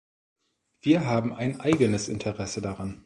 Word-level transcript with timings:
Wir 0.81 1.05
haben 1.05 1.31
ein 1.31 1.59
eigenes 1.61 2.07
Interesse 2.07 2.59
daran. 2.59 2.99